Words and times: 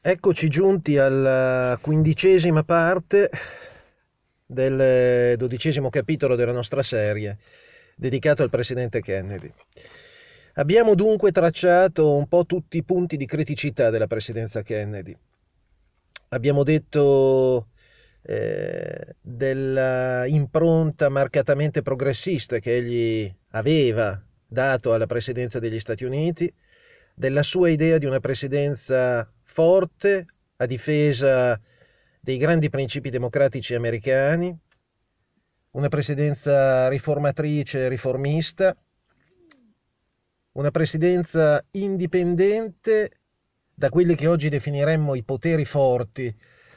Eccoci 0.00 0.48
giunti 0.48 0.96
alla 0.96 1.76
quindicesima 1.82 2.62
parte 2.62 3.28
del 4.46 5.36
dodicesimo 5.36 5.90
capitolo 5.90 6.36
della 6.36 6.52
nostra 6.52 6.84
serie 6.84 7.38
dedicato 7.96 8.44
al 8.44 8.48
presidente 8.48 9.00
Kennedy. 9.00 9.52
Abbiamo 10.54 10.94
dunque 10.94 11.32
tracciato 11.32 12.16
un 12.16 12.28
po' 12.28 12.46
tutti 12.46 12.76
i 12.76 12.84
punti 12.84 13.16
di 13.16 13.26
criticità 13.26 13.90
della 13.90 14.06
presidenza 14.06 14.62
Kennedy. 14.62 15.16
Abbiamo 16.28 16.62
detto 16.62 17.70
eh, 18.22 19.16
della 19.20 20.26
impronta 20.26 21.08
marcatamente 21.08 21.82
progressista 21.82 22.60
che 22.60 22.76
egli 22.76 23.34
aveva 23.50 24.22
dato 24.46 24.94
alla 24.94 25.06
presidenza 25.06 25.58
degli 25.58 25.80
Stati 25.80 26.04
Uniti, 26.04 26.50
della 27.16 27.42
sua 27.42 27.68
idea 27.68 27.98
di 27.98 28.06
una 28.06 28.20
presidenza 28.20 29.28
forte 29.58 30.24
a 30.58 30.66
difesa 30.66 31.60
dei 32.20 32.38
grandi 32.38 32.70
principi 32.70 33.10
democratici 33.10 33.74
americani, 33.74 34.56
una 35.72 35.88
presidenza 35.88 36.86
riformatrice 36.86 37.80
e 37.80 37.88
riformista, 37.88 38.76
una 40.52 40.70
presidenza 40.70 41.60
indipendente 41.72 43.10
da 43.74 43.88
quelli 43.88 44.14
che 44.14 44.28
oggi 44.28 44.48
definiremmo 44.48 45.16
i 45.16 45.24
poteri 45.24 45.64
forti, 45.64 46.32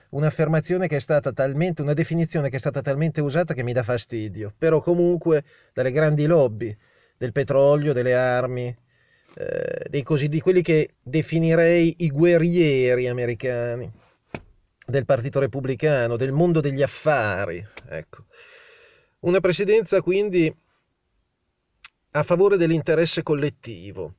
un'affermazione 0.10 0.88
che 0.88 0.96
è 0.96 1.02
stata 1.02 1.32
talmente, 1.32 1.84
una 1.84 1.94
definizione 1.94 2.50
che 2.50 2.56
è 2.56 2.60
stata 2.60 2.82
talmente 2.82 3.22
usata 3.22 3.54
che 3.54 3.62
mi 3.62 3.74
dà 3.74 3.84
fastidio, 3.84 4.56
però 4.58 4.82
comunque 4.82 5.44
dalle 5.72 5.92
grandi 5.92 6.26
lobby 6.26 6.76
del 7.16 7.32
petrolio, 7.32 7.94
delle 7.94 8.16
armi, 8.16 8.76
eh, 9.34 10.04
così, 10.04 10.28
di 10.28 10.42
quelli 10.42 10.62
che 10.62 10.96
definirei 11.02 11.96
i 12.00 12.10
guerrieri 12.10 13.08
americani 13.08 13.92
del 14.86 15.06
Partito 15.06 15.40
Repubblicano, 15.40 16.18
del 16.18 16.32
mondo 16.32 16.60
degli 16.60 16.82
affari. 16.82 17.66
Ecco. 17.88 18.26
Una 19.22 19.40
presidenza 19.40 20.02
quindi 20.02 20.54
a 22.14 22.24
favore 22.24 22.58
dell'interesse 22.58 23.24
collettivo, 23.24 24.16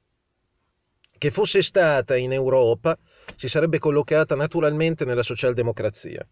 che 1.19 1.31
fosse 1.31 1.63
stata 1.63 2.17
in 2.17 2.33
Europa 2.33 2.99
si 3.37 3.49
sarebbe 3.49 3.79
collocata 3.79 4.35
naturalmente 4.35 5.05
nella 5.05 5.23
socialdemocrazia. 5.23 6.27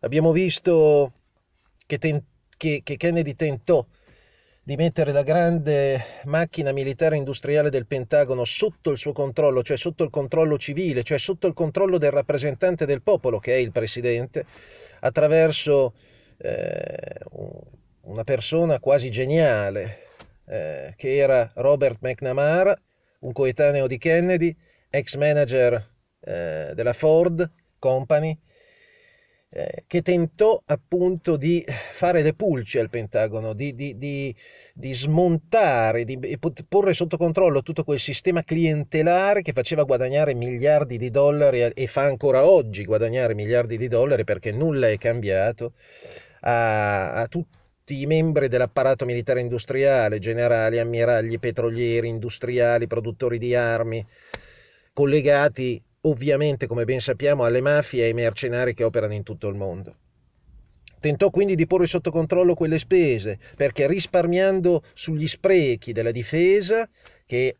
Abbiamo 0.00 0.32
visto 0.32 1.12
che, 1.86 1.98
ten- 1.98 2.22
che, 2.56 2.82
che 2.84 2.96
Kennedy 2.96 3.34
tentò 3.34 3.86
di 4.68 4.76
mettere 4.76 5.12
la 5.12 5.22
grande 5.22 6.04
macchina 6.24 6.72
militare 6.72 7.16
industriale 7.16 7.70
del 7.70 7.86
Pentagono 7.86 8.44
sotto 8.44 8.90
il 8.90 8.98
suo 8.98 9.12
controllo, 9.14 9.62
cioè 9.62 9.78
sotto 9.78 10.04
il 10.04 10.10
controllo 10.10 10.58
civile, 10.58 11.02
cioè 11.04 11.16
sotto 11.16 11.46
il 11.46 11.54
controllo 11.54 11.96
del 11.96 12.10
rappresentante 12.10 12.84
del 12.84 13.00
popolo, 13.00 13.38
che 13.38 13.54
è 13.54 13.56
il 13.56 13.72
presidente, 13.72 14.44
attraverso 15.00 15.94
eh, 16.36 17.18
una 18.02 18.24
persona 18.24 18.78
quasi 18.78 19.10
geniale, 19.10 20.00
eh, 20.44 20.92
che 20.98 21.16
era 21.16 21.50
Robert 21.54 22.00
McNamara, 22.02 22.78
un 23.20 23.32
coetaneo 23.32 23.86
di 23.86 23.96
Kennedy, 23.96 24.54
ex 24.90 25.16
manager 25.16 25.92
eh, 26.20 26.72
della 26.74 26.92
Ford 26.92 27.50
Company, 27.78 28.38
eh, 29.50 29.84
che 29.86 30.02
tentò 30.02 30.60
appunto 30.66 31.36
di 31.36 31.64
fare 31.92 32.22
le 32.22 32.34
pulci 32.34 32.78
al 32.78 32.90
Pentagono, 32.90 33.54
di, 33.54 33.74
di, 33.74 33.96
di, 33.96 34.34
di 34.74 34.92
smontare, 34.94 36.04
di 36.04 36.38
porre 36.68 36.92
sotto 36.92 37.16
controllo 37.16 37.62
tutto 37.62 37.82
quel 37.82 37.98
sistema 37.98 38.42
clientelare 38.44 39.42
che 39.42 39.52
faceva 39.52 39.84
guadagnare 39.84 40.34
miliardi 40.34 40.98
di 40.98 41.10
dollari 41.10 41.62
e 41.62 41.86
fa 41.86 42.02
ancora 42.02 42.44
oggi 42.46 42.84
guadagnare 42.84 43.34
miliardi 43.34 43.78
di 43.78 43.88
dollari 43.88 44.24
perché 44.24 44.52
nulla 44.52 44.90
è 44.90 44.98
cambiato 44.98 45.72
a, 46.40 47.14
a 47.14 47.26
tutti 47.26 48.02
i 48.02 48.06
membri 48.06 48.48
dell'apparato 48.48 49.06
militare 49.06 49.40
industriale, 49.40 50.18
generali, 50.18 50.78
ammiragli, 50.78 51.38
petrolieri, 51.38 52.08
industriali, 52.08 52.86
produttori 52.86 53.38
di 53.38 53.54
armi, 53.54 54.04
collegati 54.92 55.82
ovviamente, 56.02 56.66
come 56.66 56.84
ben 56.84 57.00
sappiamo, 57.00 57.44
alle 57.44 57.60
mafie 57.60 58.04
e 58.04 58.06
ai 58.06 58.14
mercenari 58.14 58.74
che 58.74 58.84
operano 58.84 59.14
in 59.14 59.22
tutto 59.22 59.48
il 59.48 59.54
mondo. 59.54 59.96
Tentò 61.00 61.30
quindi 61.30 61.54
di 61.54 61.66
porre 61.66 61.86
sotto 61.86 62.10
controllo 62.10 62.54
quelle 62.54 62.78
spese, 62.78 63.38
perché 63.56 63.86
risparmiando 63.86 64.82
sugli 64.94 65.28
sprechi 65.28 65.92
della 65.92 66.10
difesa, 66.10 66.88
che 67.24 67.56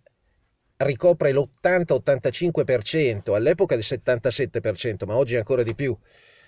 ricopre 0.78 1.32
l'80-85%, 1.32 3.34
all'epoca 3.34 3.74
del 3.74 3.84
77%, 3.86 5.06
ma 5.06 5.16
oggi 5.16 5.36
ancora 5.36 5.62
di 5.62 5.74
più, 5.74 5.96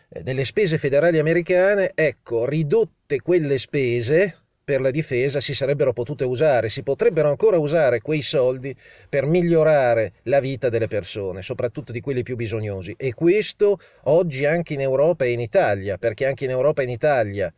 eh, 0.08 0.22
delle 0.22 0.44
spese 0.44 0.78
federali 0.78 1.18
americane, 1.18 1.92
ecco, 1.94 2.44
ridotte 2.44 3.20
quelle 3.20 3.58
spese, 3.58 4.36
per 4.70 4.81
la 4.81 4.92
difesa 4.92 5.41
si 5.41 5.53
sarebbero 5.53 5.92
potute 5.92 6.22
usare, 6.22 6.69
si 6.69 6.84
potrebbero 6.84 7.28
ancora 7.28 7.58
usare 7.58 8.00
quei 8.00 8.22
soldi 8.22 8.72
per 9.08 9.25
migliorare 9.26 10.12
la 10.25 10.38
vita 10.38 10.69
delle 10.69 10.86
persone, 10.86 11.42
soprattutto 11.42 11.91
di 11.91 12.00
quelli 12.00 12.22
più 12.22 12.36
bisognosi. 12.36 12.94
E 12.97 13.12
questo 13.12 13.81
oggi 14.03 14.44
anche 14.44 14.75
in 14.75 14.81
Europa 14.81 15.25
e 15.25 15.32
in 15.32 15.41
Italia, 15.41 15.98
perché 15.98 16.25
anche 16.25 16.44
in 16.44 16.50
Europa 16.50 16.82
e 16.82 16.84
in 16.84 16.91
Italia 16.91 17.53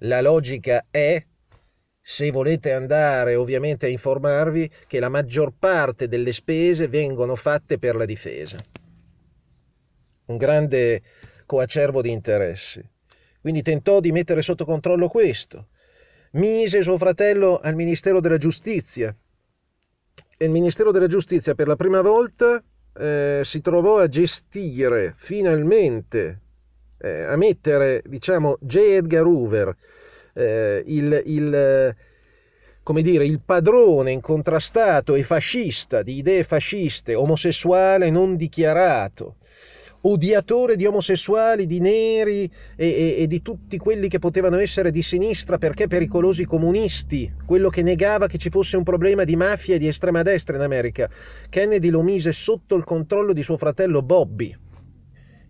la 0.00 0.20
logica 0.20 0.84
è, 0.90 1.24
se 2.02 2.30
volete 2.30 2.72
andare 2.72 3.36
ovviamente 3.36 3.86
a 3.86 3.88
informarvi, 3.88 4.70
che 4.86 5.00
la 5.00 5.08
maggior 5.08 5.54
parte 5.58 6.08
delle 6.08 6.34
spese 6.34 6.88
vengono 6.88 7.36
fatte 7.36 7.78
per 7.78 7.96
la 7.96 8.04
difesa. 8.04 8.62
Un 10.26 10.36
grande 10.36 11.00
coacervo 11.46 12.02
di 12.02 12.10
interessi. 12.10 12.86
Quindi 13.40 13.62
tentò 13.62 14.00
di 14.00 14.12
mettere 14.12 14.42
sotto 14.42 14.66
controllo 14.66 15.08
questo 15.08 15.68
mise 16.32 16.82
suo 16.82 16.96
fratello 16.96 17.58
al 17.58 17.74
Ministero 17.74 18.20
della 18.20 18.38
Giustizia 18.38 19.14
e 20.36 20.44
il 20.44 20.50
Ministero 20.50 20.90
della 20.90 21.08
Giustizia 21.08 21.54
per 21.54 21.66
la 21.66 21.76
prima 21.76 22.00
volta 22.02 22.62
eh, 22.96 23.42
si 23.44 23.60
trovò 23.60 23.98
a 23.98 24.08
gestire 24.08 25.14
finalmente, 25.16 26.40
eh, 26.98 27.22
a 27.24 27.36
mettere, 27.36 28.02
diciamo, 28.06 28.58
J. 28.60 28.76
Edgar 28.76 29.26
Hoover, 29.26 29.76
eh, 30.34 30.82
il, 30.86 31.22
il, 31.26 31.96
come 32.82 33.02
dire, 33.02 33.24
il 33.24 33.40
padrone 33.44 34.12
incontrastato 34.12 35.14
e 35.14 35.24
fascista 35.24 36.02
di 36.02 36.16
idee 36.16 36.44
fasciste, 36.44 37.14
omosessuale 37.14 38.10
non 38.10 38.36
dichiarato, 38.36 39.36
odiatore 40.02 40.76
di 40.76 40.86
omosessuali, 40.86 41.66
di 41.66 41.80
neri 41.80 42.50
e, 42.76 42.86
e, 42.86 43.16
e, 43.18 43.26
di 43.26 43.42
tutti 43.42 43.76
quelli 43.76 44.08
che 44.08 44.18
potevano 44.18 44.56
essere 44.58 44.90
di 44.90 45.02
sinistra 45.02 45.58
perché 45.58 45.86
pericolosi 45.86 46.44
comunisti, 46.44 47.30
quello 47.44 47.68
che 47.68 47.82
negava 47.82 48.26
che 48.26 48.38
ci 48.38 48.50
fosse 48.50 48.76
un 48.76 48.82
problema 48.82 49.24
di 49.24 49.36
mafia 49.36 49.74
e 49.74 49.78
di 49.78 49.88
estrema 49.88 50.22
destra 50.22 50.56
in 50.56 50.62
America. 50.62 51.08
Kennedy 51.48 51.90
lo 51.90 52.02
mise 52.02 52.32
sotto 52.32 52.76
il 52.76 52.84
controllo 52.84 53.32
di 53.32 53.42
suo 53.42 53.56
fratello 53.56 54.02
Bobby 54.02 54.56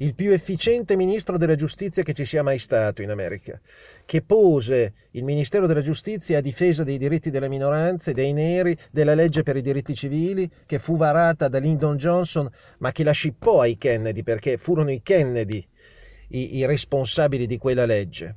il 0.00 0.15
più 0.15 0.33
efficiente 0.33 0.97
ministro 0.97 1.37
della 1.37 1.56
giustizia 1.56 2.03
che 2.03 2.15
ci 2.15 2.25
sia 2.25 2.43
mai 2.43 2.59
stato 2.59 3.03
in 3.03 3.11
America, 3.11 3.61
che 4.06 4.22
pose 4.22 4.93
il 5.12 5.25
Ministero 5.25 5.66
della 5.66 5.83
Giustizia 5.83 6.38
a 6.38 6.41
difesa 6.41 6.84
dei 6.84 6.97
diritti 6.97 7.31
delle 7.31 7.49
minoranze, 7.49 8.15
dei 8.15 8.33
neri, 8.33 8.77
della 8.91 9.15
legge 9.15 9.43
per 9.43 9.56
i 9.56 9.62
diritti 9.62 9.94
civili, 9.94 10.50
che 10.65 10.78
fu 10.78 10.97
varata 10.97 11.49
da 11.49 11.59
Lyndon 11.59 11.97
Johnson, 11.97 12.50
ma 12.78 12.93
che 12.93 13.05
la 13.05 13.12
scippò 13.12 13.60
ai 13.60 13.77
Kennedy, 13.77 14.22
perché 14.22 14.56
furono 14.56 14.91
i 14.91 15.03
Kennedy 15.03 15.62
i, 16.28 16.56
i 16.56 16.66
responsabili 16.66 17.47
di 17.47 17.59
quella 17.59 17.84
legge. 17.84 18.37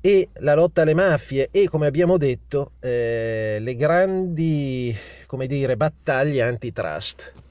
E 0.00 0.28
la 0.40 0.54
lotta 0.54 0.82
alle 0.82 0.94
mafie 0.94 1.48
e, 1.50 1.68
come 1.68 1.86
abbiamo 1.86 2.16
detto, 2.16 2.72
eh, 2.80 3.58
le 3.60 3.76
grandi, 3.76 4.94
come 5.26 5.46
dire, 5.46 5.76
battaglie 5.76 6.42
antitrust 6.42 7.42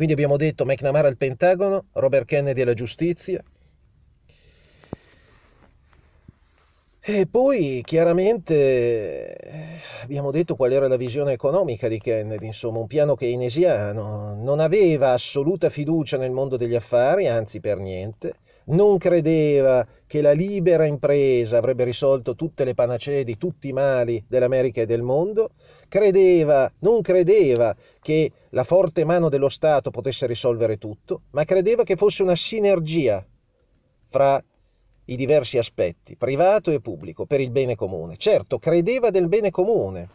quindi 0.00 0.16
abbiamo 0.16 0.38
detto 0.38 0.64
McNamara 0.64 1.08
al 1.08 1.18
Pentagono, 1.18 1.88
Robert 1.92 2.24
Kennedy 2.24 2.62
alla 2.62 2.72
giustizia. 2.72 3.44
E 7.02 7.26
poi 7.26 7.82
chiaramente 7.84 9.36
abbiamo 10.02 10.30
detto 10.30 10.56
qual 10.56 10.72
era 10.72 10.88
la 10.88 10.96
visione 10.96 11.32
economica 11.32 11.86
di 11.86 11.98
Kennedy, 11.98 12.46
insomma 12.46 12.78
un 12.78 12.86
piano 12.86 13.14
keynesiano, 13.14 14.42
non 14.42 14.58
aveva 14.58 15.12
assoluta 15.12 15.68
fiducia 15.68 16.16
nel 16.16 16.30
mondo 16.30 16.56
degli 16.56 16.74
affari, 16.74 17.28
anzi 17.28 17.60
per 17.60 17.76
niente, 17.76 18.36
non 18.70 18.98
credeva 18.98 19.86
che 20.06 20.20
la 20.20 20.32
libera 20.32 20.86
impresa 20.86 21.58
avrebbe 21.58 21.84
risolto 21.84 22.34
tutte 22.34 22.64
le 22.64 22.74
panacee 22.74 23.24
di 23.24 23.36
tutti 23.36 23.68
i 23.68 23.72
mali 23.72 24.22
dell'America 24.26 24.80
e 24.80 24.86
del 24.86 25.02
mondo, 25.02 25.50
credeva, 25.88 26.70
non 26.80 27.00
credeva 27.00 27.74
che 28.00 28.32
la 28.50 28.64
forte 28.64 29.04
mano 29.04 29.28
dello 29.28 29.48
Stato 29.48 29.90
potesse 29.90 30.26
risolvere 30.26 30.78
tutto, 30.78 31.22
ma 31.30 31.44
credeva 31.44 31.84
che 31.84 31.96
fosse 31.96 32.22
una 32.22 32.36
sinergia 32.36 33.24
fra 34.08 34.42
i 35.04 35.16
diversi 35.16 35.58
aspetti, 35.58 36.16
privato 36.16 36.70
e 36.70 36.80
pubblico, 36.80 37.26
per 37.26 37.40
il 37.40 37.50
bene 37.50 37.74
comune. 37.74 38.16
Certo, 38.16 38.58
credeva 38.58 39.10
del 39.10 39.28
bene 39.28 39.50
comune, 39.50 40.08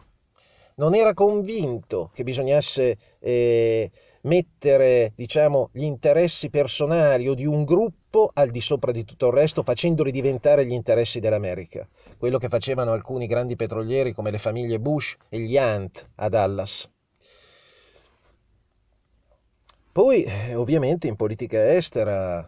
non 0.76 0.94
era 0.94 1.14
convinto 1.14 2.10
che 2.14 2.22
bisognasse 2.22 2.96
eh, 3.18 3.90
mettere 4.26 5.12
diciamo, 5.16 5.70
gli 5.72 5.84
interessi 5.84 6.50
personali 6.50 7.28
o 7.28 7.34
di 7.34 7.46
un 7.46 7.64
gruppo 7.64 8.30
al 8.32 8.50
di 8.50 8.60
sopra 8.60 8.92
di 8.92 9.04
tutto 9.04 9.28
il 9.28 9.32
resto, 9.32 9.62
facendoli 9.62 10.10
diventare 10.10 10.66
gli 10.66 10.72
interessi 10.72 11.18
dell'America, 11.20 11.88
quello 12.18 12.38
che 12.38 12.48
facevano 12.48 12.92
alcuni 12.92 13.26
grandi 13.26 13.56
petrolieri 13.56 14.12
come 14.12 14.30
le 14.30 14.38
famiglie 14.38 14.78
Bush 14.78 15.16
e 15.28 15.40
gli 15.40 15.56
Hunt 15.56 16.06
a 16.16 16.28
Dallas. 16.28 16.88
Poi, 19.92 20.24
eh, 20.24 20.54
ovviamente, 20.54 21.06
in 21.06 21.16
politica 21.16 21.74
estera 21.74 22.46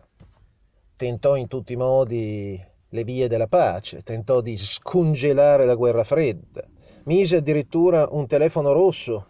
tentò 0.96 1.36
in 1.36 1.46
tutti 1.46 1.72
i 1.72 1.76
modi 1.76 2.62
le 2.90 3.04
vie 3.04 3.28
della 3.28 3.46
pace, 3.46 4.02
tentò 4.02 4.40
di 4.40 4.56
scongelare 4.58 5.64
la 5.64 5.74
guerra 5.74 6.04
fredda, 6.04 6.66
mise 7.04 7.36
addirittura 7.36 8.08
un 8.10 8.26
telefono 8.26 8.72
rosso 8.72 9.28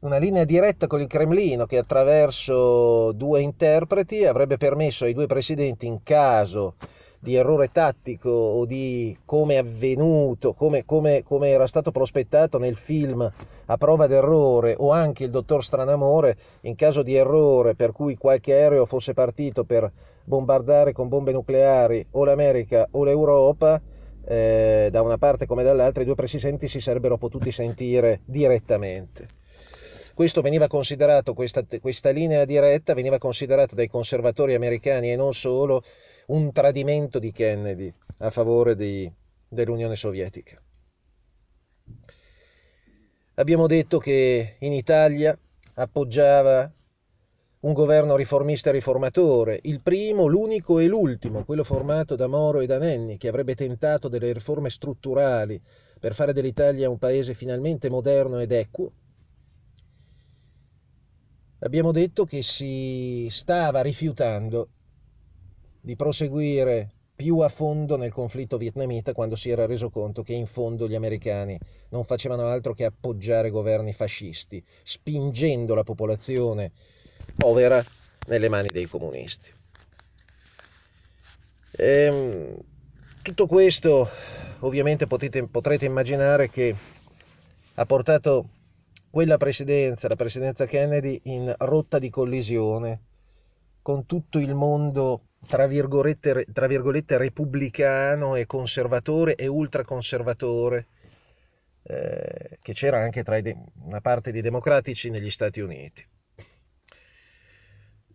una 0.00 0.18
linea 0.18 0.44
diretta 0.44 0.86
con 0.86 1.00
il 1.00 1.08
Cremlino 1.08 1.66
che 1.66 1.76
attraverso 1.76 3.10
due 3.12 3.40
interpreti 3.40 4.24
avrebbe 4.24 4.56
permesso 4.56 5.04
ai 5.04 5.12
due 5.12 5.26
presidenti 5.26 5.86
in 5.86 6.04
caso 6.04 6.74
di 7.18 7.34
errore 7.34 7.72
tattico 7.72 8.30
o 8.30 8.64
di 8.64 9.18
come 9.24 9.54
è 9.54 9.56
avvenuto, 9.56 10.54
come, 10.54 10.84
come, 10.84 11.24
come, 11.24 11.48
era 11.48 11.66
stato 11.66 11.90
prospettato 11.90 12.60
nel 12.60 12.76
film 12.76 13.28
a 13.66 13.76
prova 13.76 14.06
d'errore 14.06 14.76
o 14.78 14.92
anche 14.92 15.24
il 15.24 15.30
dottor 15.30 15.64
Stranamore, 15.64 16.36
in 16.60 16.76
caso 16.76 17.02
di 17.02 17.16
errore 17.16 17.74
per 17.74 17.90
cui 17.90 18.16
qualche 18.16 18.52
aereo 18.52 18.86
fosse 18.86 19.14
partito 19.14 19.64
per 19.64 19.90
bombardare 20.22 20.92
con 20.92 21.08
bombe 21.08 21.32
nucleari 21.32 22.06
o 22.12 22.24
l'America 22.24 22.86
o 22.92 23.02
l'Europa, 23.02 23.80
eh, 24.24 24.88
da 24.92 25.02
una 25.02 25.18
parte 25.18 25.46
come 25.46 25.64
dall'altra, 25.64 26.02
i 26.02 26.06
due 26.06 26.14
presidenti 26.14 26.68
si 26.68 26.80
sarebbero 26.80 27.16
potuti 27.16 27.50
sentire 27.50 28.20
direttamente. 28.26 29.46
Questo 30.18 30.40
veniva 30.40 30.66
considerato, 30.66 31.32
questa, 31.32 31.64
questa 31.80 32.10
linea 32.10 32.44
diretta 32.44 32.92
veniva 32.92 33.18
considerata 33.18 33.76
dai 33.76 33.86
conservatori 33.86 34.54
americani 34.54 35.12
e 35.12 35.14
non 35.14 35.32
solo 35.32 35.84
un 36.26 36.50
tradimento 36.50 37.20
di 37.20 37.30
Kennedy 37.30 37.94
a 38.18 38.30
favore 38.30 38.74
di, 38.74 39.08
dell'Unione 39.46 39.94
Sovietica. 39.94 40.60
Abbiamo 43.34 43.68
detto 43.68 43.98
che 43.98 44.56
in 44.58 44.72
Italia 44.72 45.38
appoggiava 45.74 46.68
un 47.60 47.72
governo 47.72 48.16
riformista 48.16 48.70
e 48.70 48.72
riformatore, 48.72 49.60
il 49.62 49.80
primo, 49.82 50.26
l'unico 50.26 50.80
e 50.80 50.88
l'ultimo, 50.88 51.44
quello 51.44 51.62
formato 51.62 52.16
da 52.16 52.26
Moro 52.26 52.58
e 52.58 52.66
da 52.66 52.78
Nenni, 52.78 53.18
che 53.18 53.28
avrebbe 53.28 53.54
tentato 53.54 54.08
delle 54.08 54.32
riforme 54.32 54.68
strutturali 54.68 55.62
per 56.00 56.16
fare 56.16 56.32
dell'Italia 56.32 56.90
un 56.90 56.98
paese 56.98 57.34
finalmente 57.34 57.88
moderno 57.88 58.40
ed 58.40 58.50
equo, 58.50 58.90
abbiamo 61.60 61.92
detto 61.92 62.24
che 62.24 62.42
si 62.42 63.28
stava 63.30 63.80
rifiutando 63.80 64.68
di 65.80 65.96
proseguire 65.96 66.92
più 67.18 67.38
a 67.38 67.48
fondo 67.48 67.96
nel 67.96 68.12
conflitto 68.12 68.58
vietnamita 68.58 69.12
quando 69.12 69.34
si 69.34 69.50
era 69.50 69.66
reso 69.66 69.90
conto 69.90 70.22
che 70.22 70.34
in 70.34 70.46
fondo 70.46 70.86
gli 70.86 70.94
americani 70.94 71.58
non 71.88 72.04
facevano 72.04 72.46
altro 72.46 72.74
che 72.74 72.84
appoggiare 72.84 73.50
governi 73.50 73.92
fascisti, 73.92 74.62
spingendo 74.84 75.74
la 75.74 75.82
popolazione 75.82 76.70
povera 77.34 77.84
nelle 78.28 78.48
mani 78.48 78.68
dei 78.68 78.86
comunisti. 78.86 79.52
E, 81.72 81.86
ehm, 82.04 82.56
tutto 83.22 83.46
questo 83.46 84.08
ovviamente 84.60 85.08
potete, 85.08 85.48
potrete 85.48 85.86
immaginare 85.86 86.48
che 86.48 86.74
ha 87.74 87.84
portato 87.84 88.48
quella 89.10 89.36
presidenza, 89.36 90.08
la 90.08 90.16
presidenza 90.16 90.66
Kennedy, 90.66 91.20
in 91.24 91.54
rotta 91.58 91.98
di 91.98 92.10
collisione 92.10 93.00
con 93.82 94.04
tutto 94.06 94.38
il 94.38 94.54
mondo, 94.54 95.22
tra 95.46 95.66
virgolette, 95.66 96.46
tra 96.52 96.66
virgolette 96.66 97.16
repubblicano 97.16 98.34
e 98.34 98.44
conservatore 98.44 99.34
e 99.34 99.46
ultraconservatore, 99.46 100.86
eh, 101.84 102.58
che 102.60 102.72
c'era 102.74 102.98
anche 102.98 103.22
tra 103.22 103.40
de- 103.40 103.56
una 103.84 104.00
parte 104.00 104.30
di 104.30 104.42
democratici 104.42 105.08
negli 105.08 105.30
Stati 105.30 105.60
Uniti. 105.60 106.06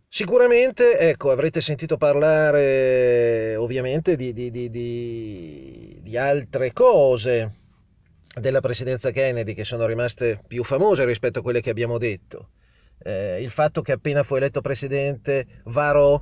Sicuramente, 0.08 1.00
ecco, 1.00 1.32
avrete 1.32 1.60
sentito 1.60 1.98
parlare 1.98 3.56
ovviamente 3.56 4.16
di, 4.16 4.32
di, 4.32 4.52
di, 4.52 6.00
di 6.04 6.18
altre 6.18 6.72
cose, 6.72 7.63
della 8.40 8.62
presidenza 8.62 9.12
Kennedy 9.12 9.54
che 9.54 9.64
sono 9.64 9.86
rimaste 9.86 10.42
più 10.48 10.64
famose 10.64 11.06
rispetto 11.06 11.40
a 11.40 11.42
quelle 11.42 11.62
che 11.62 11.70
abbiamo 11.70 11.98
detto. 11.98 12.50
Eh, 13.00 13.42
il 13.42 13.52
fatto 13.52 13.82
che 13.82 13.92
appena 13.92 14.24
fu 14.24 14.36
eletto 14.36 14.62
presidente 14.62 15.46
varò 15.66 16.22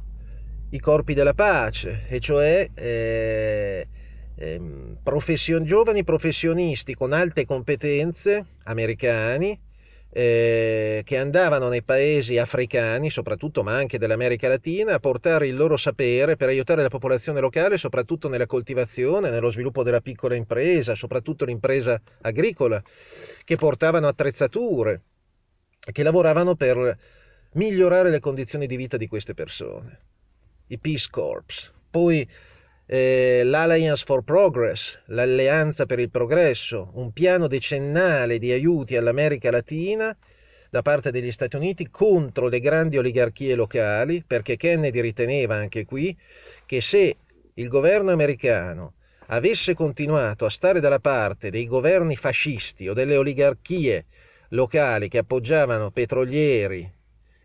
i 0.72 0.80
corpi 0.80 1.14
della 1.14 1.34
pace, 1.34 2.06
e 2.08 2.20
cioè 2.20 2.70
eh, 2.74 3.88
eh, 4.36 4.62
profession, 5.04 5.66
giovani 5.66 6.04
professionisti 6.04 6.96
con 6.96 7.14
alte 7.14 7.46
competenze 7.46 8.46
americani 8.64 9.60
eh, 10.14 11.02
che 11.06 11.18
andavano 11.18 11.70
nei 11.70 11.84
paesi 11.84 12.38
africani, 12.38 13.10
soprattutto, 13.10 13.64
ma 13.64 13.76
anche 13.76 13.98
dell'America 13.98 14.50
Latina, 14.50 14.96
a 14.96 15.00
portare 15.00 15.48
il 15.48 15.56
loro 15.56 15.78
sapere 15.78 16.36
per 16.36 16.50
aiutare 16.50 16.82
la 16.82 16.90
popolazione 16.90 17.40
locale, 17.40 17.78
soprattutto 17.78 18.28
nella 18.28 18.46
coltivazione, 18.46 19.30
nello 19.30 19.50
sviluppo 19.50 19.84
della 19.84 20.02
piccola 20.02 20.36
impresa, 20.36 20.96
soprattutto 20.96 21.46
l'impresa 21.46 22.00
agricola, 22.22 22.82
che 23.46 23.56
portavano 23.56 24.08
attrezzature, 24.08 25.02
che 25.92 26.04
lavoravano 26.04 26.56
per 26.56 26.98
migliorare 27.54 28.10
le 28.10 28.20
condizioni 28.20 28.68
di 28.68 28.76
vita 28.76 28.98
di 28.98 29.08
queste 29.08 29.34
persone. 29.34 30.00
I 30.68 30.78
Peace 30.78 31.08
Corps. 31.10 31.72
Poi 31.90 32.28
eh, 32.94 33.44
l'Alliance 33.46 34.04
for 34.06 34.22
Progress, 34.22 35.00
l'Alleanza 35.06 35.86
per 35.86 36.00
il 36.00 36.10
Progresso, 36.10 36.92
un 36.96 37.14
piano 37.14 37.48
decennale 37.48 38.38
di 38.38 38.52
aiuti 38.52 38.98
all'America 38.98 39.50
Latina 39.50 40.14
da 40.70 40.82
parte 40.82 41.10
degli 41.10 41.32
Stati 41.32 41.56
Uniti 41.56 41.90
contro 41.90 42.50
le 42.50 42.60
grandi 42.60 42.98
oligarchie 42.98 43.56
locali, 43.56 44.26
perché 44.28 44.58
Kennedy 44.58 45.00
riteneva 45.00 45.56
anche 45.56 45.86
qui 45.86 46.18
che 46.66 46.82
se 46.82 47.16
il 47.54 47.70
governo 47.70 48.12
americano 48.12 48.96
avesse 49.28 49.74
continuato 49.74 50.44
a 50.44 50.50
stare 50.50 50.82
dalla 50.82 51.00
parte 51.00 51.50
dei 51.50 51.68
governi 51.68 52.18
fascisti 52.18 52.90
o 52.90 52.94
delle 52.94 53.16
oligarchie 53.16 54.06
locali 54.50 55.08
che 55.08 55.20
appoggiavano 55.20 55.92
petrolieri 55.92 56.92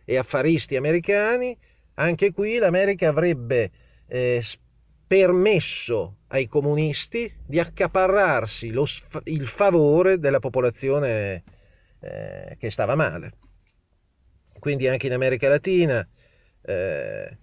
e 0.04 0.16
affaristi 0.16 0.74
americani, 0.74 1.56
anche 1.94 2.32
qui 2.32 2.58
l'America 2.58 3.10
avrebbe 3.10 3.70
eh, 4.08 4.42
permesso 5.06 6.16
ai 6.28 6.48
comunisti 6.48 7.32
di 7.46 7.60
accaparrarsi 7.60 8.70
lo, 8.70 8.86
il 9.24 9.46
favore 9.46 10.18
della 10.18 10.40
popolazione 10.40 11.44
eh, 12.00 12.56
che 12.58 12.70
stava 12.70 12.94
male. 12.94 13.32
Quindi 14.58 14.88
anche 14.88 15.06
in 15.06 15.12
America 15.12 15.48
Latina 15.48 16.06
eh, 16.62 17.38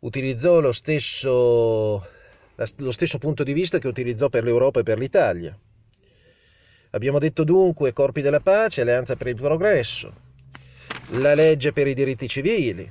utilizzò 0.00 0.60
lo 0.60 0.72
stesso, 0.72 2.06
lo 2.54 2.92
stesso 2.92 3.18
punto 3.18 3.42
di 3.42 3.52
vista 3.52 3.78
che 3.78 3.88
utilizzò 3.88 4.28
per 4.28 4.44
l'Europa 4.44 4.80
e 4.80 4.84
per 4.84 4.98
l'Italia. 4.98 5.58
Abbiamo 6.92 7.18
detto 7.18 7.44
dunque 7.44 7.92
corpi 7.92 8.20
della 8.20 8.40
pace, 8.40 8.80
alleanza 8.80 9.16
per 9.16 9.28
il 9.28 9.36
progresso, 9.36 10.12
la 11.10 11.34
legge 11.34 11.72
per 11.72 11.86
i 11.86 11.94
diritti 11.94 12.28
civili, 12.28 12.90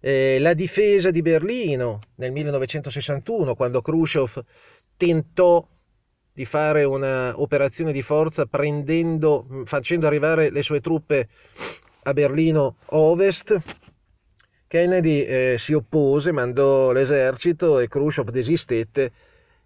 eh, 0.00 0.38
la 0.40 0.54
difesa 0.54 1.10
di 1.10 1.22
Berlino 1.22 2.00
nel 2.16 2.32
1961, 2.32 3.54
quando 3.54 3.82
Khrushchev 3.82 4.42
tentò 4.96 5.66
di 6.32 6.44
fare 6.44 6.84
un'operazione 6.84 7.92
di 7.92 8.02
forza 8.02 8.46
prendendo, 8.46 9.46
facendo 9.64 10.06
arrivare 10.06 10.50
le 10.50 10.62
sue 10.62 10.80
truppe 10.80 11.28
a 12.04 12.12
Berlino 12.12 12.76
Ovest. 12.86 13.60
Kennedy 14.66 15.22
eh, 15.22 15.56
si 15.58 15.72
oppose, 15.72 16.32
mandò 16.32 16.92
l'esercito 16.92 17.80
e 17.80 17.88
Khrushchev 17.88 18.30
desistette 18.30 19.12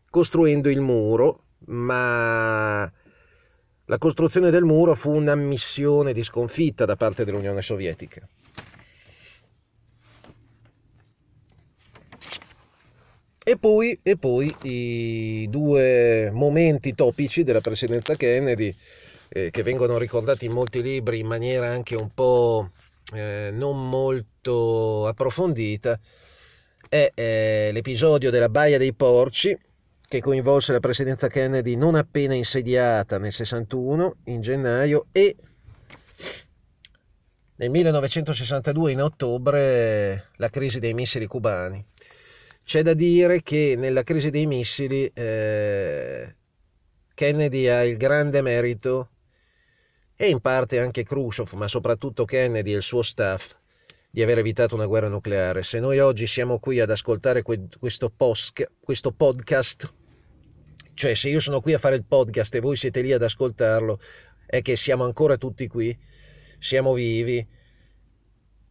costruendo 0.08 0.70
il 0.70 0.80
muro, 0.80 1.42
ma 1.66 2.90
la 3.86 3.98
costruzione 3.98 4.50
del 4.50 4.64
muro 4.64 4.94
fu 4.94 5.12
un'ammissione 5.12 6.12
di 6.12 6.24
sconfitta 6.24 6.86
da 6.86 6.96
parte 6.96 7.24
dell'Unione 7.24 7.60
Sovietica. 7.60 8.26
E 13.46 13.58
poi, 13.58 14.00
e 14.02 14.16
poi, 14.16 14.54
i 14.62 15.46
due 15.50 16.30
momenti 16.32 16.94
topici 16.94 17.44
della 17.44 17.60
presidenza 17.60 18.16
Kennedy, 18.16 18.74
eh, 19.28 19.50
che 19.50 19.62
vengono 19.62 19.98
ricordati 19.98 20.46
in 20.46 20.52
molti 20.52 20.80
libri 20.80 21.18
in 21.18 21.26
maniera 21.26 21.68
anche 21.68 21.94
un 21.94 22.08
po' 22.14 22.70
eh, 23.12 23.50
non 23.52 23.90
molto 23.90 25.06
approfondita, 25.06 26.00
è 26.88 27.10
eh, 27.14 27.68
l'episodio 27.70 28.30
della 28.30 28.48
Baia 28.48 28.78
dei 28.78 28.94
Porci, 28.94 29.54
che 30.08 30.20
coinvolse 30.22 30.72
la 30.72 30.80
presidenza 30.80 31.28
Kennedy 31.28 31.74
non 31.74 31.96
appena 31.96 32.32
insediata 32.32 33.18
nel 33.18 33.34
61 33.34 34.16
in 34.24 34.40
gennaio 34.40 35.08
e 35.12 35.36
nel 37.56 37.68
1962 37.68 38.92
in 38.92 39.02
ottobre 39.02 40.28
la 40.36 40.48
crisi 40.48 40.78
dei 40.78 40.94
missili 40.94 41.26
cubani. 41.26 41.84
C'è 42.64 42.82
da 42.82 42.94
dire 42.94 43.42
che 43.42 43.74
nella 43.76 44.02
crisi 44.02 44.30
dei 44.30 44.46
missili 44.46 45.10
eh, 45.12 46.34
Kennedy 47.12 47.66
ha 47.66 47.84
il 47.84 47.98
grande 47.98 48.40
merito 48.40 49.10
e 50.16 50.28
in 50.30 50.40
parte 50.40 50.78
anche 50.78 51.04
Khrushchev, 51.04 51.52
ma 51.52 51.68
soprattutto 51.68 52.24
Kennedy 52.24 52.72
e 52.72 52.76
il 52.76 52.82
suo 52.82 53.02
staff 53.02 53.54
di 54.10 54.22
aver 54.22 54.38
evitato 54.38 54.74
una 54.76 54.86
guerra 54.86 55.08
nucleare. 55.08 55.62
Se 55.62 55.78
noi 55.78 55.98
oggi 55.98 56.26
siamo 56.26 56.58
qui 56.58 56.80
ad 56.80 56.90
ascoltare 56.90 57.42
questo, 57.42 58.10
post, 58.16 58.70
questo 58.80 59.12
podcast, 59.12 59.92
cioè 60.94 61.14
se 61.14 61.28
io 61.28 61.40
sono 61.40 61.60
qui 61.60 61.74
a 61.74 61.78
fare 61.78 61.96
il 61.96 62.04
podcast 62.04 62.54
e 62.54 62.60
voi 62.60 62.76
siete 62.76 63.02
lì 63.02 63.12
ad 63.12 63.22
ascoltarlo, 63.22 64.00
è 64.46 64.62
che 64.62 64.76
siamo 64.76 65.04
ancora 65.04 65.36
tutti 65.36 65.66
qui, 65.66 65.96
siamo 66.58 66.94
vivi, 66.94 67.46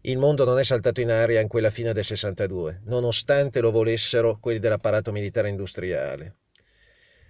il 0.05 0.17
mondo 0.17 0.43
non 0.43 0.59
è 0.59 0.63
saltato 0.63 1.01
in 1.01 1.11
aria 1.11 1.39
in 1.39 1.47
quella 1.47 1.69
fine 1.69 1.93
del 1.93 2.03
62, 2.03 2.81
nonostante 2.85 3.61
lo 3.61 3.71
volessero 3.71 4.37
quelli 4.39 4.59
dell'apparato 4.59 5.11
militare 5.11 5.49
industriale. 5.49 6.35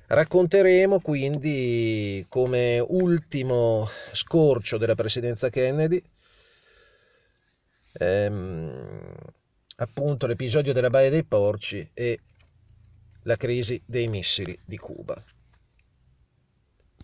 Racconteremo 0.07 0.99
quindi 0.99 2.25
come 2.29 2.79
ultimo 2.79 3.87
scorcio 4.11 4.77
della 4.77 4.95
presidenza 4.95 5.49
Kennedy 5.49 6.01
ehm, 7.93 9.15
appunto 9.77 10.27
l'episodio 10.27 10.73
della 10.73 10.89
Baia 10.89 11.09
dei 11.09 11.23
Porci 11.23 11.89
e 11.93 12.19
la 13.23 13.37
crisi 13.37 13.81
dei 13.85 14.07
missili 14.07 14.57
di 14.65 14.77
Cuba. 14.77 15.23